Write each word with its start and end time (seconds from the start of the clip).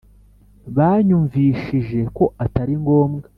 banyumvishije 0.75 1.99
ko 2.17 2.23
atari 2.43 2.73
ngombwa 2.81 3.27